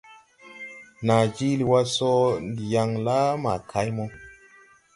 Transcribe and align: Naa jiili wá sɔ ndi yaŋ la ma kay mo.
Naa 1.05 1.23
jiili 1.35 1.63
wá 1.71 1.79
sɔ 1.95 2.11
ndi 2.47 2.63
yaŋ 2.73 2.89
la 3.05 3.17
ma 3.43 3.53
kay 3.69 3.89
mo. 3.95 4.05